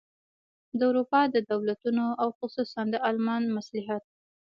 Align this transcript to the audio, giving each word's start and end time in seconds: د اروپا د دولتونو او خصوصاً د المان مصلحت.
د 0.77 0.79
اروپا 0.89 1.21
د 1.33 1.37
دولتونو 1.51 2.05
او 2.21 2.29
خصوصاً 2.37 2.81
د 2.93 2.95
المان 3.09 3.43
مصلحت. 3.57 4.03